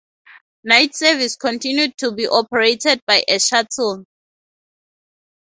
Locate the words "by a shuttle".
3.05-4.05